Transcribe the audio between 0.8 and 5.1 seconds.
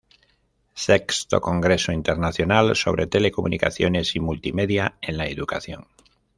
Sexto Congreso Internacional sobre Telecomunicaciones y Multimedia